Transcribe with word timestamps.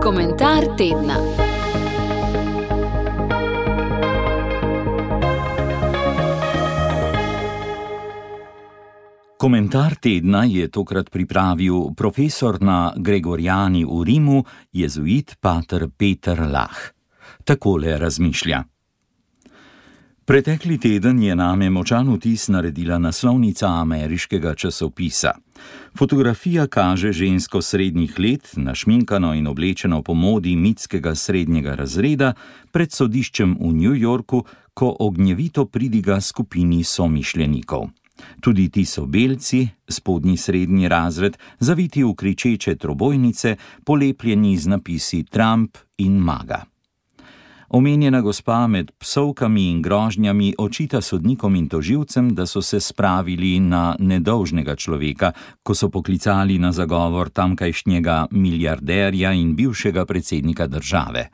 Komentar 0.00 0.64
tedna. 0.80 1.16
Komentar 9.36 9.94
tedna 10.00 10.44
je 10.48 10.68
tokrat 10.72 11.10
pripravil 11.10 11.92
profesor 11.92 12.62
na 12.62 12.94
Gregorijani 12.96 13.84
v 13.84 14.04
Rimu, 14.04 14.44
jezuit 14.72 15.36
pater 15.40 15.88
Peter 15.92 16.40
Lah. 16.40 16.96
Takole 17.44 17.98
razmišlja. 17.98 18.64
Pretekli 20.30 20.78
teden 20.78 21.22
je 21.22 21.34
name 21.36 21.70
močan 21.70 22.12
vtis 22.14 22.48
naredila 22.48 22.98
naslovnica 22.98 23.66
ameriškega 23.66 24.54
časopisa. 24.54 25.32
Fotografija 25.98 26.66
kaže 26.66 27.12
žensko 27.12 27.62
srednjih 27.62 28.14
let, 28.18 28.52
našminkano 28.56 29.34
in 29.34 29.46
oblečeno 29.46 30.02
po 30.02 30.14
modi 30.14 30.54
mitskega 30.56 31.14
srednjega 31.14 31.74
razreda, 31.74 32.32
pred 32.70 32.92
sodiščem 32.92 33.56
v 33.60 33.72
New 33.74 33.98
Yorku, 33.98 34.44
ko 34.74 34.96
ognjevito 35.00 35.66
pridiga 35.66 36.20
skupini 36.20 36.84
somišljenikov. 36.84 37.88
Tudi 38.40 38.68
ti 38.68 38.84
so 38.84 39.06
belci, 39.06 39.66
spodnji 39.88 40.36
srednji 40.36 40.88
razred, 40.88 41.38
zaviti 41.58 42.04
v 42.04 42.14
kričeče 42.14 42.76
trobojnice, 42.76 43.56
polepljeni 43.84 44.56
z 44.56 44.66
napisi 44.78 45.24
Trump 45.24 45.76
in 45.98 46.22
Maga. 46.22 46.70
Omenjena 47.70 48.20
gospa 48.20 48.66
med 48.66 48.90
psovkami 48.98 49.68
in 49.70 49.82
grožnjami 49.82 50.54
očita 50.58 51.00
sodnikom 51.00 51.54
in 51.54 51.68
toživcem, 51.68 52.32
da 52.34 52.46
so 52.46 52.62
se 52.62 52.80
spravili 52.80 53.60
na 53.60 53.94
nedolžnega 53.98 54.74
človeka, 54.76 55.30
ko 55.62 55.74
so 55.74 55.88
poklicali 55.88 56.58
na 56.58 56.72
zagovor 56.72 57.30
tamkajšnjega 57.30 58.26
milijarderja 58.30 59.32
in 59.32 59.54
bivšega 59.54 60.04
predsednika 60.04 60.66
države. 60.66 61.28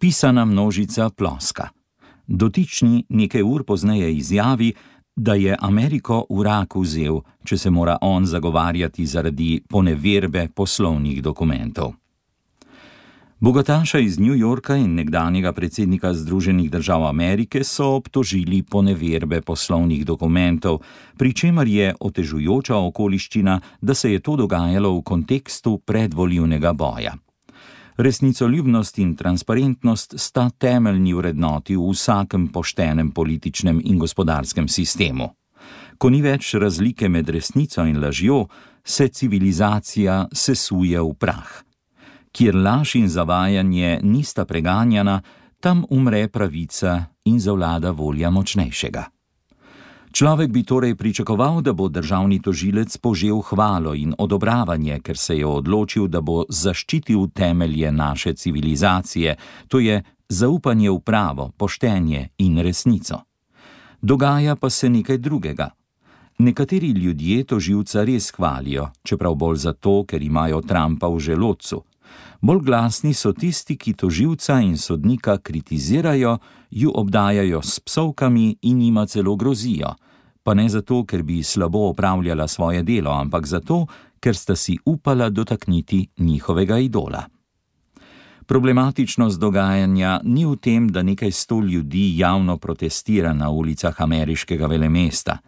Pisana 0.00 0.44
množica 0.44 1.10
ploska. 1.10 1.68
Dotični 2.26 3.04
nekaj 3.08 3.42
ur 3.42 3.64
pozneje 3.64 4.10
izjavi, 4.14 4.72
da 5.16 5.34
je 5.34 5.56
Ameriko 5.60 6.26
v 6.30 6.42
rak 6.42 6.74
vzel, 6.76 7.20
če 7.44 7.58
se 7.58 7.70
mora 7.70 7.96
on 8.00 8.26
zagovarjati 8.26 9.06
zaradi 9.06 9.62
poneverbe 9.68 10.48
poslovnih 10.54 11.22
dokumentov. 11.22 11.94
Bogataša 13.40 13.98
iz 13.98 14.18
New 14.18 14.34
Yorka 14.34 14.76
in 14.76 14.94
nekdanjega 14.94 15.52
predsednika 15.52 16.14
Združenih 16.14 16.70
držav 16.70 17.06
Amerike 17.06 17.64
so 17.64 17.84
obtožili 17.84 18.62
poneverbe 18.62 19.40
poslovnih 19.40 20.06
dokumentov, 20.06 20.78
pri 21.18 21.34
čemer 21.34 21.68
je 21.68 21.94
otežujoča 22.00 22.76
okoliščina, 22.76 23.60
da 23.80 23.94
se 23.94 24.12
je 24.12 24.20
to 24.20 24.36
dogajalo 24.36 24.94
v 24.96 25.02
kontekstu 25.02 25.78
predvoljivnega 25.78 26.72
boja. 26.72 27.12
Resnicoljubnost 27.96 28.98
in 28.98 29.12
transparentnost 29.16 30.14
sta 30.16 30.48
temeljni 30.58 31.12
vrednoti 31.14 31.76
v 31.76 31.92
vsakem 31.92 32.48
poštenem 32.48 33.10
političnem 33.10 33.82
in 33.84 33.98
gospodarskem 33.98 34.68
sistemu. 34.68 35.28
Ko 35.98 36.10
ni 36.10 36.22
več 36.22 36.54
razlike 36.54 37.08
med 37.08 37.28
resnico 37.28 37.84
in 37.84 38.00
lažjo, 38.00 38.46
se 38.84 39.08
civilizacija 39.08 40.24
sesuje 40.32 41.00
v 41.00 41.14
prah 41.20 41.65
kjer 42.36 42.54
laž 42.54 42.94
in 42.94 43.08
zavajanje 43.08 44.00
nista 44.02 44.44
preganjana, 44.44 45.22
tam 45.60 45.84
umre 45.90 46.28
pravica 46.28 47.04
in 47.24 47.40
zavlada 47.40 47.90
volja 47.90 48.30
močnejšega. 48.30 49.04
Človek 50.12 50.50
bi 50.50 50.62
torej 50.64 50.94
pričakoval, 50.96 51.60
da 51.60 51.72
bo 51.72 51.88
državni 51.88 52.40
tožilec 52.42 52.96
požel 52.96 53.40
hvalo 53.40 53.94
in 53.94 54.14
odobravanje, 54.18 55.00
ker 55.00 55.16
se 55.16 55.36
je 55.38 55.46
odločil, 55.46 56.08
da 56.08 56.20
bo 56.20 56.44
zaščitil 56.48 57.28
temelje 57.34 57.92
naše 57.92 58.34
civilizacije, 58.34 59.36
to 59.68 59.78
je 59.78 60.02
zaupanje 60.28 60.90
v 60.90 61.00
pravo, 61.00 61.50
poštenje 61.56 62.28
in 62.38 62.58
resnico. 62.58 63.20
Dogaja 64.02 64.56
pa 64.56 64.70
se 64.70 64.88
nekaj 64.88 65.18
drugega. 65.18 65.70
Nekateri 66.38 66.90
ljudje 66.90 67.44
tožilca 67.44 68.04
res 68.04 68.30
hvalijo, 68.30 68.90
čeprav 69.02 69.34
bolj 69.34 69.56
zato, 69.56 70.04
ker 70.04 70.22
imajo 70.22 70.60
Trumpa 70.60 71.08
v 71.08 71.18
želodcu. 71.18 71.82
Bolj 72.46 72.60
glasni 72.62 73.10
so 73.14 73.32
tisti, 73.32 73.74
ki 73.74 73.96
toživca 73.98 74.60
in 74.62 74.76
sodnika 74.78 75.38
kritizirajo, 75.38 76.36
ju 76.70 76.92
obdajajo 76.94 77.62
s 77.62 77.80
psovkami 77.80 78.56
in 78.62 78.82
jima 78.82 79.06
celo 79.06 79.36
grozijo. 79.36 79.88
Pa 80.42 80.54
ne 80.54 80.68
zato, 80.68 81.00
ker 81.04 81.22
bi 81.22 81.42
slabo 81.42 81.88
opravljala 81.88 82.46
svoje 82.48 82.82
delo, 82.82 83.10
ampak 83.10 83.46
zato, 83.46 83.86
ker 84.20 84.36
sta 84.36 84.56
si 84.56 84.76
upala 84.84 85.30
dotakniti 85.30 86.06
njihovega 86.18 86.78
idola. 86.78 87.24
Problematičnost 88.46 89.40
dogajanja 89.40 90.20
ni 90.24 90.44
v 90.46 90.56
tem, 90.56 90.86
da 90.88 91.02
nekaj 91.02 91.32
sto 91.32 91.58
ljudi 91.60 92.18
javno 92.18 92.56
protestira 92.58 93.32
na 93.32 93.50
ulicah 93.50 94.02
ameriškega 94.02 94.66
velemesta. 94.66 95.38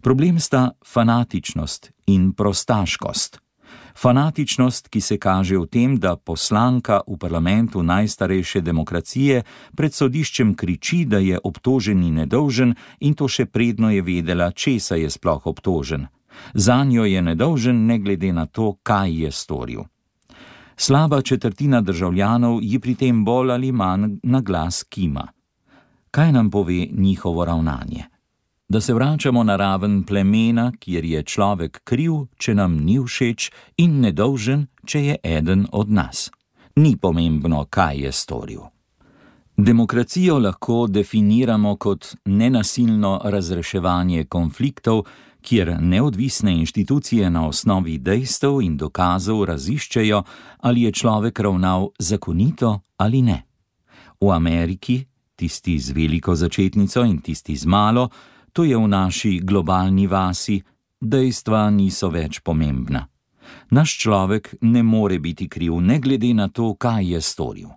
Problem 0.00 0.38
sta 0.40 0.70
fanatičnost 0.86 1.90
in 2.06 2.32
prostaškost. 2.32 3.45
Fanatičnost, 3.96 4.88
ki 4.88 5.00
se 5.00 5.16
kaže 5.18 5.58
v 5.58 5.66
tem, 5.66 5.96
da 5.96 6.16
poslanka 6.16 7.00
v 7.06 7.16
parlamentu 7.16 7.82
najstarejše 7.82 8.60
demokracije 8.60 9.42
pred 9.76 9.94
sodiščem 9.94 10.54
kriči, 10.54 11.04
da 11.04 11.18
je 11.18 11.38
obtoženi 11.42 12.10
nedolžen 12.10 12.74
in 13.00 13.14
to 13.14 13.28
še 13.28 13.46
predno 13.46 13.90
je 13.90 14.02
vedela, 14.02 14.52
česa 14.52 14.96
je 14.96 15.10
sploh 15.10 15.46
obtožen. 15.46 16.06
Za 16.54 16.84
njo 16.84 17.04
je 17.04 17.22
nedolžen, 17.22 17.86
ne 17.86 17.98
glede 17.98 18.32
na 18.32 18.46
to, 18.46 18.76
kaj 18.82 19.24
je 19.24 19.32
storil. 19.32 19.84
Slaba 20.76 21.22
četrtina 21.22 21.80
državljanov 21.80 22.58
ji 22.62 22.78
pri 22.78 22.94
tem 22.94 23.24
bolj 23.24 23.52
ali 23.52 23.72
manj 23.72 24.18
na 24.22 24.40
glas 24.40 24.82
kima. 24.82 25.28
Kaj 26.10 26.32
nam 26.32 26.50
pove 26.50 26.86
njihovo 26.92 27.44
ravnanje? 27.44 28.04
Da 28.68 28.80
se 28.80 28.94
vračamo 28.94 29.42
na 29.44 29.56
raven 29.56 30.02
plemena, 30.04 30.72
kjer 30.78 31.04
je 31.04 31.22
človek 31.22 31.80
kriv, 31.84 32.12
če 32.38 32.54
nam 32.54 32.78
ni 32.84 32.98
všeč, 32.98 33.50
in 33.76 34.00
nedolžen, 34.00 34.66
če 34.86 35.04
je 35.04 35.18
eden 35.22 35.66
od 35.72 35.90
nas. 35.90 36.30
Ni 36.76 36.96
pomembno, 36.96 37.64
kaj 37.70 38.00
je 38.04 38.12
storil. 38.12 38.64
Demokracijo 39.56 40.38
lahko 40.38 40.86
definiramo 40.86 41.76
kot 41.76 42.16
nenasilno 42.24 43.20
razreševanje 43.24 44.24
konfliktov, 44.24 45.06
kjer 45.42 45.76
neodvisne 45.80 46.52
inštitucije 46.52 47.30
na 47.30 47.46
osnovi 47.48 47.98
dejstev 47.98 48.60
in 48.62 48.76
dokazov 48.76 49.44
raziščejo, 49.44 50.22
ali 50.58 50.82
je 50.82 50.92
človek 50.92 51.40
ravnal 51.40 51.88
zakonito 51.98 52.80
ali 52.96 53.22
ne. 53.22 53.42
V 54.20 54.32
Ameriki, 54.32 55.04
tisti 55.36 55.78
z 55.78 55.92
veliko 55.92 56.34
začetnico 56.34 57.04
in 57.04 57.20
tisti 57.20 57.56
z 57.56 57.66
malo, 57.66 58.08
to 58.56 58.64
je 58.64 58.76
v 58.76 58.88
naši 58.88 59.40
globalni 59.44 60.06
vasi, 60.08 60.56
dejstva 60.96 61.68
niso 61.68 62.08
več 62.08 62.40
pomembna. 62.40 63.04
Naš 63.76 64.00
človek 64.00 64.56
ne 64.64 64.80
more 64.80 65.18
biti 65.20 65.44
kriv, 65.44 65.76
ne 65.84 66.00
glede 66.00 66.32
na 66.32 66.48
to, 66.48 66.72
kaj 66.72 67.04
je 67.04 67.20
storil. 67.20 67.68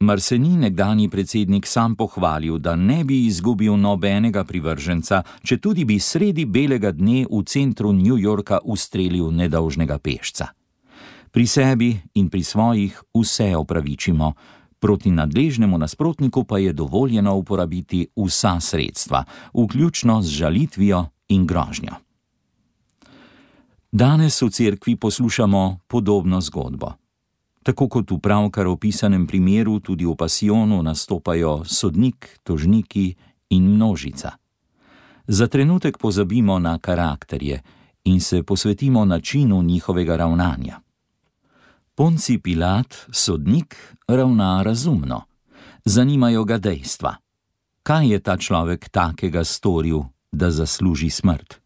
Mar 0.00 0.18
se 0.20 0.38
ni 0.38 0.56
nekdani 0.58 1.06
predsednik 1.08 1.66
sam 1.66 1.94
pohvalil, 1.94 2.58
da 2.58 2.74
ne 2.74 3.04
bi 3.04 3.26
izgubil 3.26 3.78
nobenega 3.78 4.42
privrženca, 4.44 5.22
če 5.42 5.58
tudi 5.62 5.84
bi 5.84 6.00
sredi 6.02 6.48
belega 6.50 6.90
dne 6.90 7.26
v 7.30 7.42
centru 7.46 7.92
New 7.94 8.18
Yorka 8.18 8.58
ustrelil 8.64 9.30
nedolžnega 9.30 9.98
pešca. 10.02 10.50
Pri 11.30 11.46
sebi 11.46 11.94
in 12.18 12.26
pri 12.26 12.42
svojih 12.42 12.98
vse 13.14 13.54
opravičimo, 13.54 14.34
proti 14.80 15.10
nadležnemu 15.10 15.78
nasprotniku 15.78 16.44
pa 16.44 16.58
je 16.58 16.72
dovoljeno 16.72 17.36
uporabiti 17.36 18.06
vsa 18.16 18.60
sredstva, 18.60 19.24
vključno 19.54 20.22
z 20.22 20.28
žalitvijo 20.28 21.06
in 21.28 21.46
grožnjo. 21.46 21.94
Danes 23.92 24.42
v 24.42 24.50
cerkvi 24.50 24.96
poslušamo 24.96 25.78
podobno 25.86 26.40
zgodbo. 26.40 26.92
Tako 27.62 27.88
kot 27.88 28.10
v 28.10 28.18
pravkar 28.18 28.66
opisanem 28.66 29.26
primeru, 29.26 29.80
tudi 29.80 30.04
v 30.04 30.16
pasijonu 30.16 30.82
nastopajo 30.82 31.62
sodnik, 31.64 32.40
tožniki 32.42 33.14
in 33.50 33.74
množica. 33.74 34.32
Za 35.26 35.46
trenutek 35.46 35.98
pozabimo 35.98 36.58
na 36.58 36.78
karakterje 36.78 37.62
in 38.04 38.20
se 38.20 38.42
posvetimo 38.42 39.04
načinu 39.04 39.62
njihovega 39.62 40.16
ravnanja. 40.16 40.80
Ponci 41.96 42.38
Pilat, 42.38 43.06
sodnik, 43.12 43.76
ravna 44.08 44.62
razumno. 44.62 45.22
Zanimajo 45.84 46.44
ga 46.44 46.58
dejstva. 46.58 47.14
Kaj 47.82 48.08
je 48.10 48.18
ta 48.18 48.34
človek 48.36 48.88
takega 48.90 49.44
storil, 49.44 50.02
da 50.32 50.50
zasluži 50.50 51.10
smrt? 51.10 51.60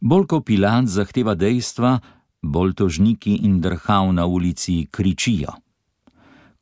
Bolj 0.00 0.26
ko 0.30 0.40
Pilat 0.40 0.86
zahteva 0.86 1.34
dejstva, 1.34 1.98
bolj 2.46 2.76
tožniki 2.78 3.34
in 3.42 3.58
drhav 3.58 4.12
na 4.14 4.26
ulici 4.26 4.86
kričijo. 4.86 5.58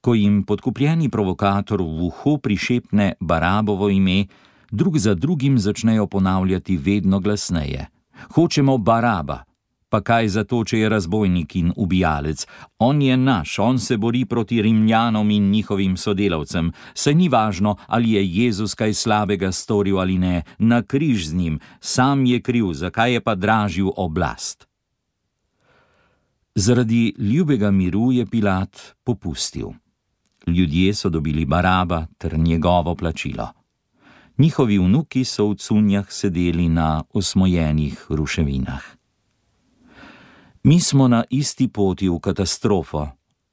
Ko 0.00 0.14
jim 0.14 0.40
podkupljeni 0.40 1.12
provokator 1.12 1.82
v 1.82 2.08
uho 2.08 2.38
prišepne 2.38 3.20
Barabovo 3.20 3.92
ime, 3.92 4.26
drug 4.70 4.98
za 4.98 5.14
drugim 5.14 5.58
začnejo 5.58 6.06
ponavljati 6.06 6.76
vedno 6.76 7.20
glasneje: 7.20 7.86
Hočemo 8.32 8.78
Baraba, 8.78 9.44
Pa 9.92 10.00
kaj 10.00 10.28
za 10.32 10.42
to, 10.48 10.62
če 10.64 10.78
je 10.78 10.88
razbojnik 10.88 11.52
in 11.60 11.72
ubijalec? 11.76 12.46
On 12.80 13.02
je 13.02 13.16
naš, 13.16 13.58
on 13.60 13.78
se 13.78 13.98
bori 14.00 14.24
proti 14.24 14.62
rimljanom 14.64 15.30
in 15.30 15.50
njihovim 15.50 15.96
sodelavcem. 16.00 16.70
Se 16.94 17.12
ni 17.14 17.28
važno, 17.28 17.76
ali 17.86 18.14
je 18.16 18.22
Jezus 18.24 18.74
kaj 18.74 18.94
slabega 18.94 19.50
storil 19.52 19.98
ali 20.00 20.16
ne, 20.18 20.42
na 20.58 20.80
križ 20.82 21.26
z 21.28 21.34
njim, 21.34 21.58
sam 21.80 22.24
je 22.26 22.40
kriv, 22.40 22.70
zakaj 22.72 23.12
je 23.12 23.20
pa 23.20 23.34
dražil 23.34 23.90
oblast. 23.96 24.64
Zaradi 26.54 27.12
ljubega 27.18 27.70
miru 27.70 28.12
je 28.12 28.26
Pilat 28.26 28.96
popustil. 29.04 29.76
Ljudje 30.46 30.94
so 30.94 31.08
dobili 31.08 31.44
baraba 31.44 32.06
ter 32.18 32.38
njegovo 32.38 32.94
plačilo. 32.94 33.48
Njihovi 34.38 34.78
vnuki 34.78 35.24
so 35.24 35.50
v 35.50 35.60
cunjah 35.60 36.08
sedeli 36.08 36.68
na 36.68 37.04
osmojenih 37.12 38.06
ruševinah. 38.08 39.01
Mi 40.64 40.80
smo 40.80 41.08
na 41.08 41.24
isti 41.30 41.68
poti 41.68 42.06
v 42.08 42.20
katastrofo, 42.22 43.08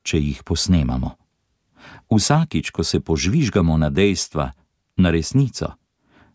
če 0.06 0.20
jih 0.22 0.44
posnemamo. 0.46 1.16
Vsakič, 2.06 2.70
ko 2.70 2.86
se 2.86 3.00
požvižgamo 3.02 3.78
na 3.78 3.90
dejstva, 3.90 4.52
na 4.98 5.10
resnico, 5.10 5.74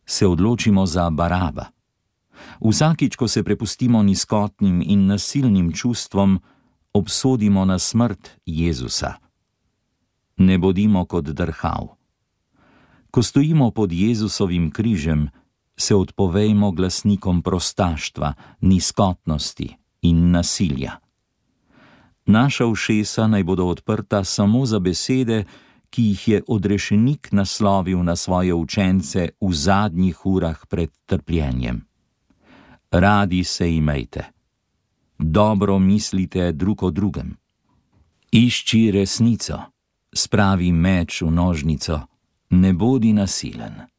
se 0.06 0.26
odločimo 0.26 0.87
za 0.87 1.11
baraba. 1.11 1.71
Vsakič, 2.59 3.15
ko 3.15 3.29
se 3.29 3.44
prepustimo 3.47 4.03
nizkotnim 4.03 4.82
in 4.82 5.06
nasilnim 5.06 5.71
čustvom, 5.73 6.41
obsodimo 6.91 7.65
na 7.65 7.79
smrt 7.79 8.43
Jezusa. 8.47 9.15
Ne 10.43 10.59
bodimo 10.59 11.06
kot 11.06 11.31
drhav. 11.31 11.94
Ko 13.15 13.23
stojimo 13.23 13.71
pod 13.71 13.93
Jezusovim 13.93 14.71
križem, 14.75 15.31
se 15.79 15.94
odpovejmo 15.94 16.73
glasnikom 16.75 17.43
prostaštva, 17.43 18.35
nizkotnosti 18.61 19.84
in 20.05 20.31
nasilja. 20.31 20.99
Naša 22.27 22.67
ušesa 22.67 23.27
naj 23.27 23.45
bodo 23.45 23.67
odprta 23.67 24.25
samo 24.25 24.67
za 24.67 24.79
besede, 24.79 25.45
ki 25.91 26.03
jih 26.03 26.29
je 26.29 26.43
odrešenik 26.49 27.33
naslovil 27.33 28.03
na 28.03 28.17
svoje 28.17 28.55
učence 28.55 29.29
v 29.41 29.53
zadnjih 29.53 30.27
urah 30.27 30.67
pred 30.69 30.91
trpljenjem. 31.06 31.85
Radi 32.91 33.45
se 33.45 33.77
imejte 33.77 34.35
dobro 35.19 35.79
mislite 35.79 36.53
drug 36.53 36.83
o 36.83 36.91
drugem. 36.91 37.37
Išči 38.33 38.91
resnico, 38.91 39.59
spravi 40.12 40.73
meč 40.73 41.23
v 41.23 41.31
nožnico, 41.31 42.00
ne 42.50 42.73
bodi 42.73 43.12
nasilen. 43.12 43.94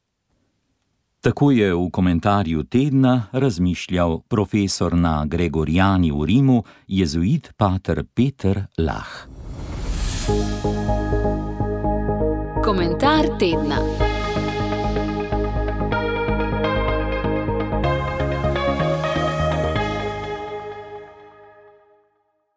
Tako 1.26 1.52
je 1.52 1.74
v 1.74 1.90
komentarju 1.92 2.64
tedna 2.64 3.24
razmišljal 3.32 4.20
profesor 4.20 4.94
na 4.94 5.26
Gregorijani 5.26 6.12
v 6.12 6.26
Rimu, 6.26 6.64
jezuit 6.88 7.54
pater 7.58 8.04
Peter 8.14 8.66
Lah. 8.78 9.26
Komentar 12.64 13.26
tedna. 13.40 14.15